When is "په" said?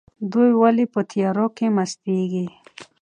0.93-1.01